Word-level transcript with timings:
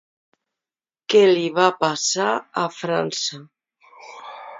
Què 1.13 1.19
li 1.31 1.43
va 1.57 1.67
passar 1.83 2.25
a 2.61 2.63
França? 2.79 3.41